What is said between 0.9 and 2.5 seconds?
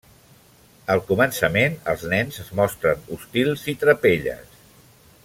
Al començament, els nens es